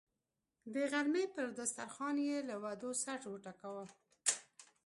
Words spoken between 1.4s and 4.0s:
دسترخان یې له وعدو سر وټکاوه.